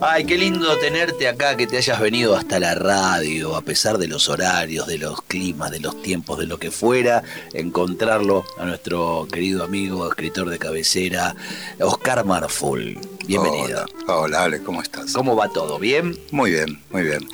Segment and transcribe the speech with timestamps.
[0.00, 4.06] Ay, qué lindo tenerte acá, que te hayas venido hasta la radio, a pesar de
[4.06, 9.26] los horarios, de los climas, de los tiempos, de lo que fuera, encontrarlo a nuestro
[9.30, 11.34] querido amigo, escritor de cabecera,
[11.80, 12.96] Oscar Marful.
[13.26, 13.86] Bienvenido.
[14.06, 15.12] Hola, hola Ale, ¿cómo estás?
[15.12, 15.80] ¿Cómo va todo?
[15.80, 16.16] ¿Bien?
[16.30, 17.28] Muy bien, muy bien.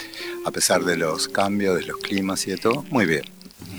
[0.47, 3.25] A pesar de los cambios, de los climas y de todo, muy bien.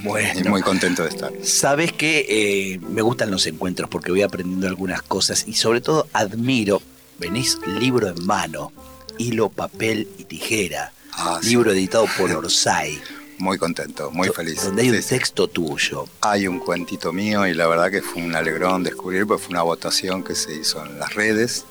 [0.04, 0.40] Bueno.
[0.40, 1.32] Y muy contento de estar.
[1.42, 6.08] Sabes que eh, me gustan los encuentros porque voy aprendiendo algunas cosas y sobre todo
[6.14, 6.84] admiro,
[7.20, 8.72] venís libro en mano,
[9.18, 10.92] hilo, papel y tijera.
[11.14, 11.50] Ah, sí.
[11.50, 13.02] libro editado por Orsay.
[13.38, 14.64] Muy contento, muy feliz.
[14.64, 15.10] Donde hay un Sí, sí.
[15.10, 16.06] texto tuyo.
[16.22, 19.62] Hay un cuentito mío y la verdad que fue un alegrón descubrir, porque fue una
[19.62, 21.66] votación que se hizo en las redes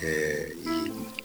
[0.00, 0.68] eh, y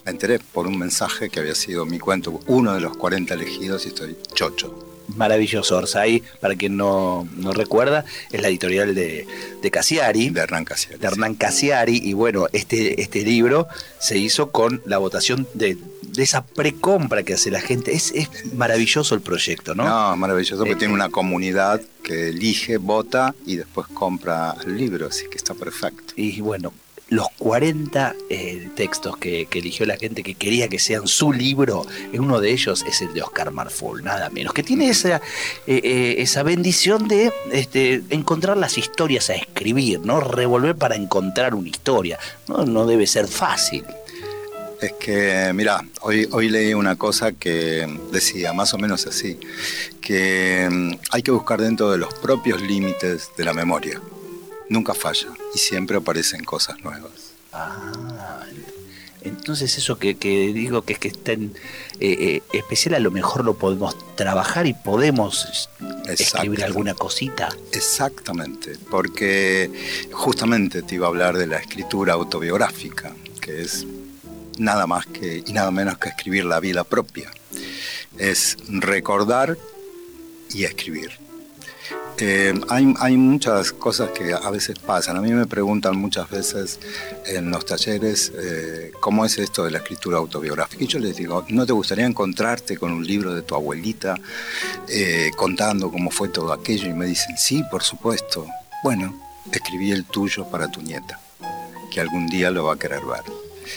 [0.04, 3.86] me enteré por un mensaje que había sido mi cuento, uno de los 40 elegidos
[3.86, 4.87] y estoy chocho.
[5.16, 9.26] Maravilloso Orsay, para quien no, no recuerda, es la editorial de,
[9.62, 10.30] de Cassiari.
[10.30, 11.00] De Hernán Casiari.
[11.00, 13.68] de Hernán Cassiari y bueno, este, este libro
[14.00, 17.94] se hizo con la votación de, de esa precompra que hace la gente.
[17.94, 19.86] Es, es maravilloso el proyecto, ¿no?
[19.86, 25.08] No, maravilloso, porque Eh, tiene una comunidad que elige, vota y después compra el libro,
[25.08, 26.14] así que está perfecto.
[26.16, 26.74] Y bueno,
[27.10, 31.86] los 40 eh, textos que, que eligió la gente que quería que sean su libro,
[32.12, 35.18] eh, uno de ellos es el de Oscar Marful, nada menos, que tiene esa,
[35.68, 40.20] eh, eh, esa bendición de este, encontrar las historias a escribir, ¿no?
[40.20, 42.20] Revolver para encontrar una historia.
[42.48, 43.86] No, no debe ser fácil.
[44.82, 49.40] Es que, mira, hoy, hoy leí una cosa que decía más o menos así,
[50.02, 54.00] que mm, hay que buscar dentro de los propios límites de la memoria.
[54.70, 57.34] Nunca falla y siempre aparecen cosas nuevas.
[57.54, 57.92] Ah,
[59.22, 61.54] entonces eso que, que digo que es que está en
[62.00, 65.70] eh, eh, especial a lo mejor lo podemos trabajar y podemos
[66.08, 67.50] escribir alguna cosita.
[67.72, 69.72] Exactamente, porque
[70.12, 73.86] justamente te iba a hablar de la escritura autobiográfica, que es
[74.58, 77.32] nada más que y nada menos que escribir la vida propia.
[78.18, 79.58] Es recordar
[80.54, 81.12] y escribir.
[82.20, 85.18] Eh, hay, hay muchas cosas que a veces pasan.
[85.18, 86.80] A mí me preguntan muchas veces
[87.26, 90.84] en los talleres eh, cómo es esto de la escritura autobiográfica.
[90.84, 94.16] Y yo les digo, ¿no te gustaría encontrarte con un libro de tu abuelita
[94.88, 96.90] eh, contando cómo fue todo aquello?
[96.90, 98.48] Y me dicen, sí, por supuesto.
[98.84, 99.16] Bueno,
[99.52, 101.20] escribí el tuyo para tu nieta,
[101.92, 103.24] que algún día lo va a querer ver.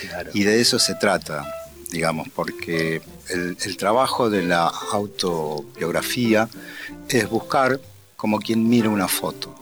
[0.08, 0.30] Claro.
[0.32, 1.44] Y de eso se trata,
[1.90, 6.48] digamos, porque el, el trabajo de la autobiografía
[7.08, 7.80] es buscar
[8.20, 9.54] como quien mira una foto,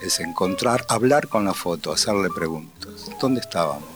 [0.00, 3.10] es encontrar, hablar con la foto, hacerle preguntas.
[3.20, 3.88] ¿Dónde estábamos?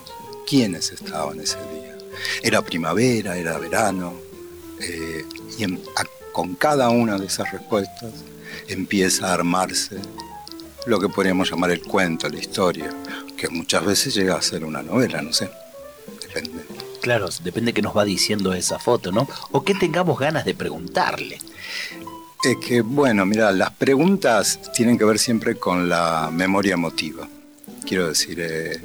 [0.48, 1.96] ¿Quiénes estaban ese día?
[2.42, 3.36] ¿Era primavera?
[3.36, 4.14] ¿Era verano?
[4.80, 5.24] Eh,
[5.56, 5.78] y
[6.32, 8.12] con cada una de esas respuestas
[8.66, 9.98] empieza a armarse
[10.86, 12.90] lo que podríamos llamar el cuento, la historia,
[13.36, 15.48] que muchas veces llega a ser una novela, no sé,
[16.20, 16.64] depende.
[17.00, 19.28] Claro, depende que nos va diciendo esa foto, ¿no?
[19.52, 21.38] O que tengamos ganas de preguntarle.
[22.44, 27.26] Es que, bueno, mira, las preguntas tienen que ver siempre con la memoria emotiva.
[27.86, 28.82] Quiero decir, eh,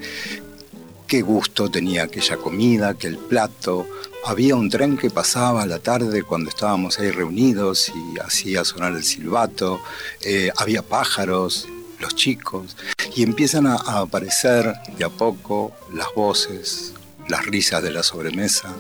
[1.06, 3.86] qué gusto tenía aquella comida, aquel plato.
[4.26, 8.94] Había un tren que pasaba a la tarde cuando estábamos ahí reunidos y hacía sonar
[8.94, 9.82] el silbato.
[10.22, 11.68] Eh, había pájaros,
[12.00, 12.78] los chicos.
[13.14, 16.94] Y empiezan a, aparecer de a poco las voces,
[17.28, 18.74] las risas de la sobremesa,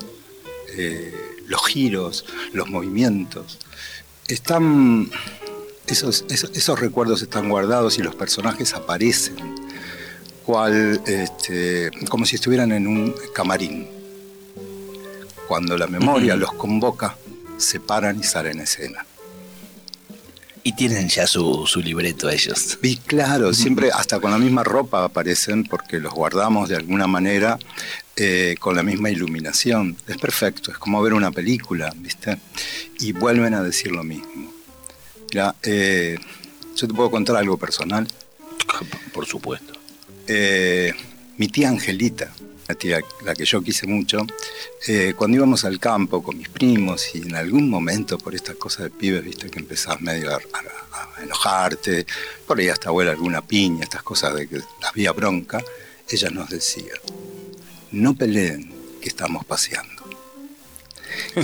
[0.78, 1.14] eh,
[1.48, 2.24] los giros,
[2.54, 3.60] los movimientos
[4.30, 5.10] están
[5.88, 9.36] esos, esos, esos recuerdos están guardados y los personajes aparecen
[10.50, 13.88] cual, este, como si estuvieran en un camarín.
[15.48, 17.18] Cuando la memoria los convoca,
[17.58, 19.06] se paran y salen a escena.
[20.64, 22.78] Y tienen ya su, su libreto ellos.
[22.84, 27.58] Y claro, siempre hasta con la misma ropa aparecen porque los guardamos de alguna manera
[28.22, 29.96] eh, con la misma iluminación.
[30.06, 32.38] Es perfecto, es como ver una película, ¿viste?
[33.00, 34.52] Y vuelven a decir lo mismo.
[35.32, 36.18] Mira, eh,
[36.76, 38.06] yo te puedo contar algo personal.
[39.14, 39.74] Por supuesto.
[40.28, 40.94] Eh,
[41.38, 42.30] mi tía Angelita,
[42.70, 44.20] la tía la que yo quise mucho,
[44.88, 48.84] eh, cuando íbamos al campo con mis primos y en algún momento por estas cosas
[48.84, 52.06] de pibes, viste que empezás medio a, a- a enojarte,
[52.46, 55.64] por ahí hasta huele alguna piña, estas cosas de que había bronca,
[56.08, 56.94] ella nos decía,
[57.92, 58.72] no peleen,
[59.02, 60.04] que estamos paseando.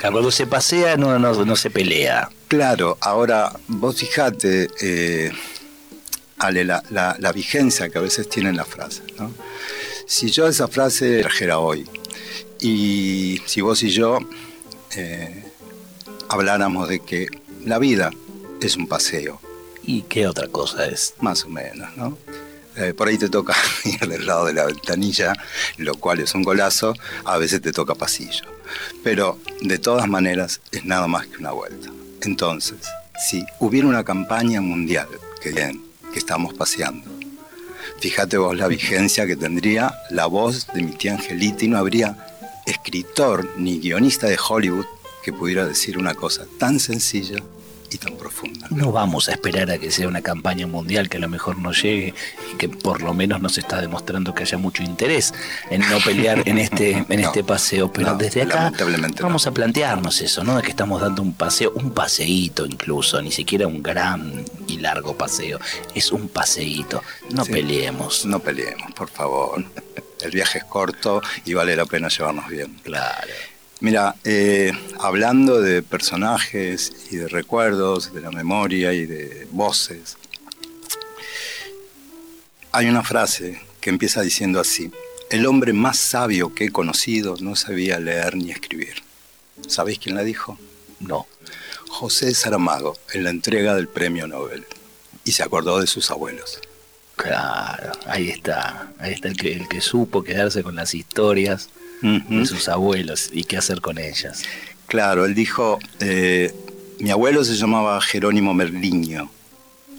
[0.00, 2.28] Cuando se pasea no, no, no se pelea.
[2.46, 5.32] Claro, ahora vos fijate, eh,
[6.42, 9.02] Ale, la, la- la vigencia que a veces tienen las frases.
[9.18, 9.32] ¿no?
[10.06, 11.86] Si yo esa frase trajera hoy,
[12.60, 14.18] y si vos y yo
[14.96, 15.44] eh,
[16.28, 17.26] habláramos de que
[17.64, 18.10] la vida
[18.60, 19.40] es un paseo,
[19.84, 21.14] ¿Y qué otra cosa es?
[21.20, 22.16] más o menos, ¿no?
[22.76, 23.54] Eh, por ahí te toca
[23.84, 25.32] ir del lado de la ventanilla,
[25.76, 26.94] lo cual es un golazo,
[27.24, 28.44] a veces te toca pasillo.
[29.02, 31.90] Pero de todas maneras es nada más que una vuelta.
[32.22, 32.78] Entonces,
[33.28, 35.08] si hubiera una campaña mundial,
[35.42, 37.10] que bien, que estamos paseando,
[38.00, 42.16] fíjate vos la vigencia que tendría la voz de mi tía Angelita y no habría
[42.66, 44.86] escritor ni guionista de Hollywood
[45.22, 47.38] que pudiera decir una cosa tan sencilla
[47.94, 48.66] y tan profunda.
[48.70, 51.72] No vamos a esperar a que sea una campaña mundial que a lo mejor no
[51.72, 52.14] llegue
[52.52, 55.34] y que por lo menos nos está demostrando que haya mucho interés
[55.70, 57.92] en no pelear en este, en No, este paseo.
[57.92, 59.28] Pero no, desde acá lamentablemente no.
[59.28, 60.56] vamos a plantearnos eso, ¿no?
[60.56, 64.44] De que estamos dando un paseo, un paseíto incluso, ni siquiera un gran
[64.82, 65.58] largo paseo.
[65.94, 67.02] Es un paseíto.
[67.30, 67.52] No Sí.
[67.52, 68.26] peleemos.
[68.26, 69.64] No peleemos, por favor.
[70.20, 72.78] El viaje es corto y vale la pena llevarnos bien.
[72.82, 73.28] Claro.
[73.80, 80.16] Mira, eh, hablando de personajes y de recuerdos, de la memoria y de voces,
[82.70, 84.90] hay una frase que empieza diciendo así,
[85.30, 89.02] el hombre más sabio que he conocido no sabía leer ni escribir.
[89.66, 90.58] ¿Sabéis quién la dijo?
[91.00, 91.26] No.
[91.92, 94.64] José Saramago, en la entrega del premio Nobel.
[95.24, 96.58] Y se acordó de sus abuelos.
[97.16, 98.90] Claro, ahí está.
[98.98, 101.68] Ahí está el que, el que supo quedarse con las historias
[102.00, 104.42] de sus abuelos y qué hacer con ellas.
[104.86, 106.52] Claro, él dijo, eh,
[106.98, 109.30] mi abuelo se llamaba Jerónimo Merliño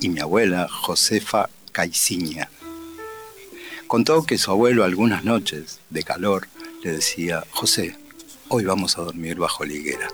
[0.01, 2.49] y mi abuela Josefa Caiciña.
[3.85, 6.47] Contó que su abuelo algunas noches de calor
[6.83, 7.95] le decía, José,
[8.49, 10.09] hoy vamos a dormir bajo la higuera.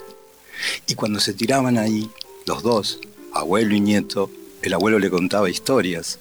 [0.88, 2.10] Y cuando se tiraban ahí,
[2.46, 3.00] los dos,
[3.34, 4.30] abuelo y nieto,
[4.62, 6.20] el abuelo le contaba historias.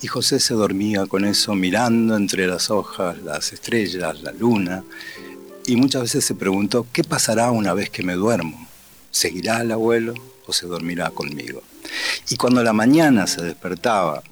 [0.00, 4.84] Y José se dormía con eso mirando entre las hojas, las estrellas, la luna,
[5.66, 8.66] y muchas veces se preguntó, ¿qué pasará una vez que me duermo?
[9.10, 10.14] ¿Seguirá el abuelo
[10.46, 11.62] o se dormirá conmigo?
[12.30, 14.22] Y cuando la mañana se despertaba,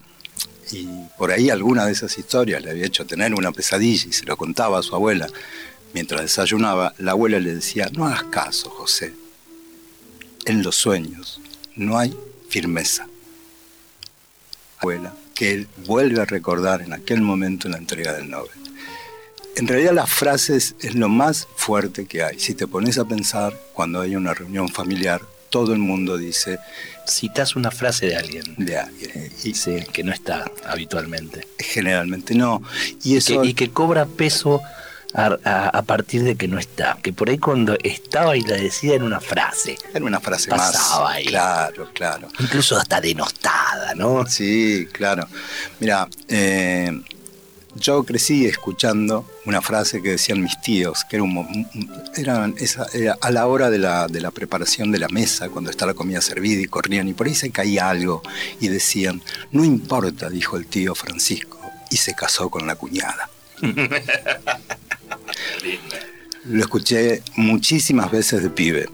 [0.73, 0.89] y
[1.19, 4.37] por ahí alguna de esas historias le había hecho tener una pesadilla y se lo
[4.37, 5.29] contaba a su abuela,
[5.97, 9.15] mientras desayunaba, la abuela le decía, no hagas caso, José,
[10.45, 11.41] en los sueños
[11.75, 12.15] no hay
[12.51, 13.09] firmeza.
[14.79, 18.51] Abuela, que él vuelve a recordar en aquel momento en la entrega del Nobel.
[19.57, 22.39] En realidad las frases es lo más fuerte que hay.
[22.39, 26.59] Si te pones a pensar, cuando hay una reunión familiar, todo el mundo dice
[27.07, 29.33] Citas una frase de alguien de alguien.
[29.45, 31.47] Y sí, que no está habitualmente.
[31.59, 32.61] generalmente no.
[33.03, 34.61] Y Que- eso y que cobra peso
[35.17, 36.99] a, a- a partir de que no está.
[37.03, 41.05] Que por ahí cuando estaba y la decía en una frase, era una frase pasaba
[41.07, 41.15] más.
[41.17, 41.25] ahí.
[41.27, 42.29] Claro, claro.
[42.39, 44.27] incluso hasta denostada, ¿no?
[44.27, 45.27] Sí, claro.
[45.81, 46.93] Mira, eh,
[47.79, 51.69] yo crecí escuchando una frase que decían mis tíos, que era, un,
[52.17, 55.71] eran esa- era a la hora de la, de la preparación de la mesa, cuando
[55.71, 58.23] está la comida servida y corrían, y por ahí se caía algo,
[58.61, 59.21] y decían,
[59.53, 61.61] no importa, dijo el tío Francisco,
[61.91, 63.29] y se casó con la cuñada.
[66.45, 68.89] Lo escuché muchísimas veces de pibe.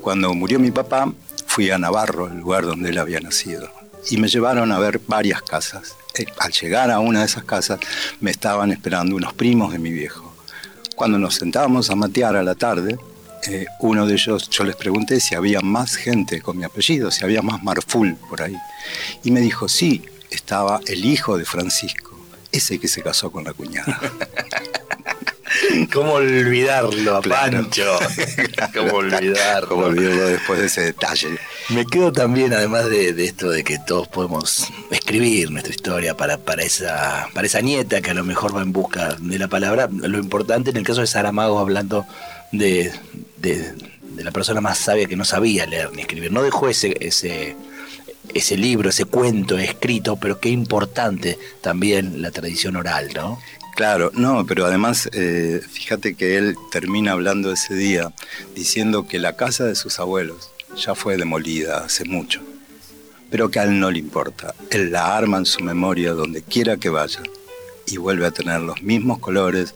[0.00, 1.12] Cuando murió mi papá,
[1.46, 3.68] fui a Navarro, el lugar donde él había nacido,
[4.10, 5.96] y me llevaron a ver varias casas.
[6.16, 7.80] Eh, Al llegar a una de esas casas,
[8.20, 10.32] me estaban esperando unos primos de mi viejo.
[10.94, 12.98] Cuando nos sentábamos a matear a la tarde,
[13.48, 17.24] eh, uno de ellos, yo les pregunté si había más gente con mi apellido, si
[17.24, 18.56] había más Marful por ahí.
[19.24, 22.18] Y me dijo, sí, estaba el hijo de Francisco,
[22.52, 24.00] ese que se casó con la cuñada.
[25.92, 27.22] ¿Cómo olvidarlo a.
[27.22, 27.98] Pancho?
[28.74, 29.68] ¿Cómo olvidarlo?
[29.68, 31.38] Como olvidarlo después de ese detalle.
[31.70, 36.38] Me quedo también, además de, de esto de que todos podemos escribir nuestra historia para,
[36.38, 39.88] para, esa, para esa nieta que a lo mejor va en busca de la palabra,
[39.90, 42.06] lo importante en el caso de Saramago, hablando
[42.52, 42.92] de,
[43.38, 43.72] de-
[44.16, 47.54] de la persona más sabia que no sabía leer ni escribir, no dejó ese, ese,
[48.32, 53.38] ese libro, ese cuento escrito, pero qué importante también la tradición oral, ¿no?
[53.76, 58.10] Claro, no, pero además, eh, fíjate que él termina hablando ese día
[58.54, 62.40] diciendo que la casa de sus abuelos ya fue demolida hace mucho,
[63.30, 64.54] pero que a él no le importa.
[64.70, 67.20] Él la arma en su memoria donde quiera que vaya
[67.86, 69.74] y vuelve a tener los mismos colores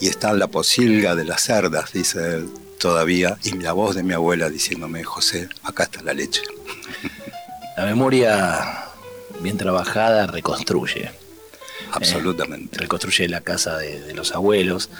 [0.00, 2.48] y está la posilga de las cerdas, dice él
[2.80, 6.40] todavía, y la voz de mi abuela diciéndome, José, acá está la leche.
[7.76, 8.86] La memoria
[9.42, 11.21] bien trabajada reconstruye.
[11.92, 12.78] Absolutamente.
[12.78, 14.90] reconstruye la casa de, los abuelos.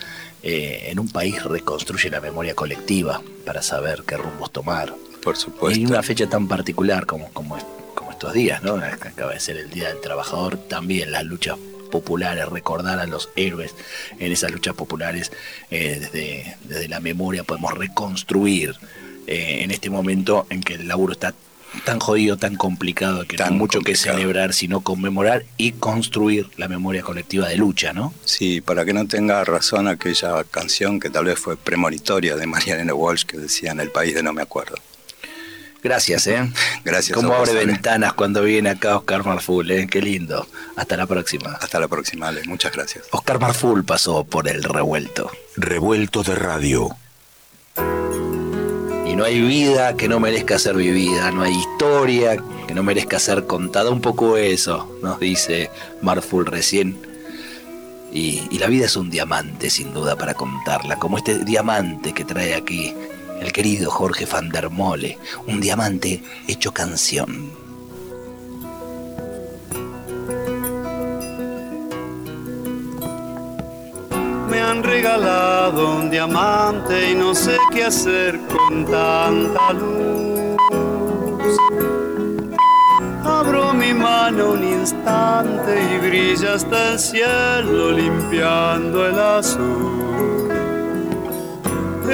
[0.43, 4.95] en un país reconstruye la memoria colectiva para saber qué rumbos tomar.
[5.23, 5.79] Por supuesto.
[5.79, 7.57] Y una fecha tan particular como, como,
[7.95, 8.75] como estos días, ¿no?
[8.75, 11.57] Acaba de ser el Día del Trabajador, también las luchas
[11.93, 13.77] populares, recordar a los héroes
[14.19, 15.31] en esas luchas populares
[15.71, 18.75] eh, desde, desde, la memoria podemos reconstruir
[19.29, 21.35] eh, en este momento en que el laburo está
[21.85, 26.69] tan jodido, tan complicado, que no hay mucho que celebrar, sino conmemorar y construir la
[26.69, 28.15] memoria colectiva de lucha, ¿no?
[28.25, 32.93] Sí, para que no tenga razón aquella canción que tal vez fue premonitoria de Marianne
[32.93, 34.77] Walsh que decía en el país de no me acuerdo.
[35.83, 36.49] Gracias, ¿eh?
[36.85, 37.17] Gracias.
[37.17, 39.89] Como abre ventanas cuando viene acá Oscar Marful, ¿eh?
[39.91, 40.47] Qué lindo.
[40.77, 41.59] Hasta la próxima.
[41.61, 42.43] Hasta la próxima, Ale.
[42.47, 43.05] Muchas gracias.
[43.11, 45.31] Oscar Marful pasó por el revuelto.
[45.57, 46.97] Revuelto de radio.
[49.13, 53.19] Y no hay vida que no merezca ser vivida, no hay historia que no merezca
[53.19, 53.91] ser contada.
[53.91, 56.97] Un poco eso, nos dice Marful recién.
[58.11, 62.25] Y, y la vida es un diamante, sin duda, para contarla, como este diamante que
[62.25, 62.95] trae aquí
[63.43, 67.62] el querido Jorge van der Mole, un diamante hecho canción.
[74.83, 80.59] Regalado un diamante y no sé qué hacer con tanta luz.
[83.25, 90.03] Abro mi mano un instante y brilla hasta el cielo limpiando el azul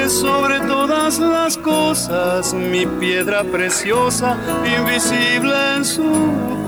[0.09, 6.11] sobre todas las cosas mi piedra preciosa, invisible en su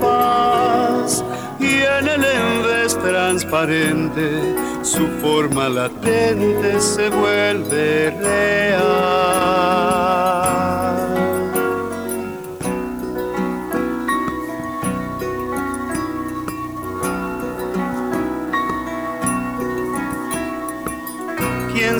[0.00, 1.24] paz.
[1.62, 9.42] Y en el envés transparente, su forma latente se vuelve real.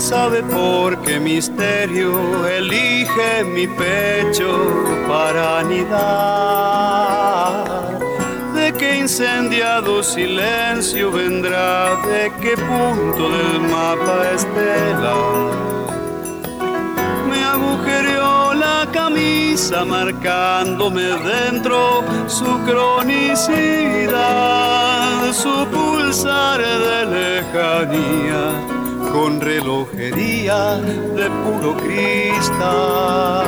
[0.02, 4.50] sabe por qué misterio elige mi pecho
[5.06, 6.82] para anidar.
[9.02, 15.14] Incendiado silencio vendrá, de qué punto del mapa estela.
[17.28, 24.12] Me agujereó la camisa marcándome dentro su cronicidad,
[25.32, 28.52] su pulsar de lejanía
[29.12, 33.42] con relojería de puro cristal.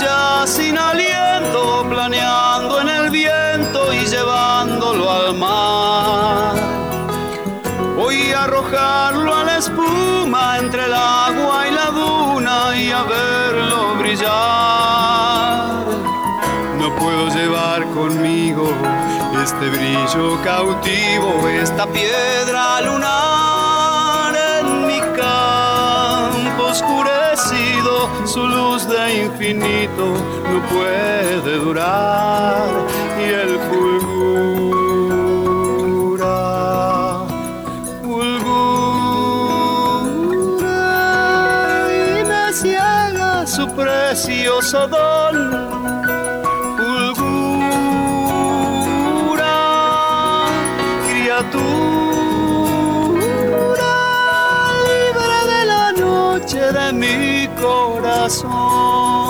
[0.00, 6.54] Ya sin aliento, planeando en el viento y llevándolo al mar.
[7.96, 13.96] Voy a arrojarlo a la espuma entre el agua y la duna y a verlo
[13.96, 14.28] brillar.
[16.78, 18.72] No puedo llevar conmigo
[19.42, 26.74] este brillo cautivo, esta piedra lunar en mi campo
[28.24, 30.06] su luz de infinito
[30.50, 32.68] no puede durar
[33.18, 35.16] y el fulgura,
[38.02, 39.38] fulgura
[41.90, 45.68] y me ciega su precioso don.
[51.38, 52.27] Libre
[56.72, 59.27] de mi corazón.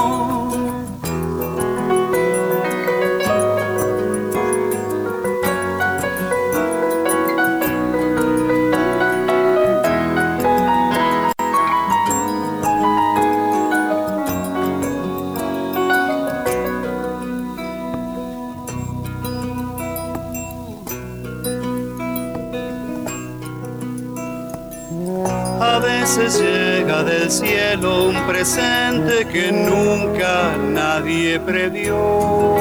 [26.16, 32.56] Llega del cielo un presente que nunca nadie previó.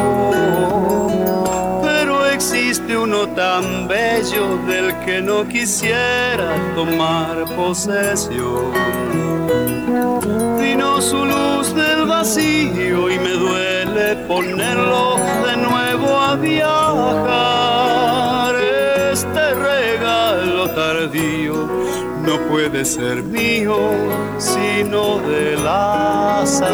[1.82, 8.74] Pero existe uno tan bello del que no quisiera tomar posesión.
[10.60, 16.96] Vino su luz del vacío y me duele ponerlo de nuevo a viajar.
[19.12, 23.78] Este regalo tardío no puede ser mío
[24.38, 26.68] sino del azar.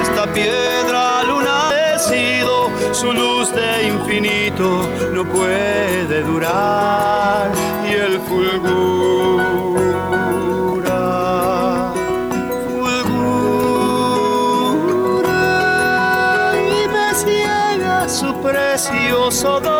[0.00, 7.50] Esta piedra luna sido su luz de infinito no puede durar
[7.88, 8.62] y el fulgura,
[12.68, 13.42] fulgura
[16.56, 19.77] y me ciega su precioso don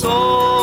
[0.00, 0.61] fulgura,